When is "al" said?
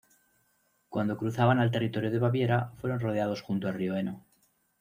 1.59-1.69, 3.67-3.75